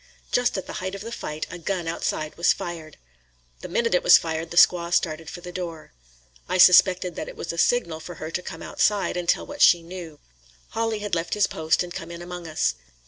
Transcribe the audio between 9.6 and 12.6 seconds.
she knew. Hawley had left his post and come in among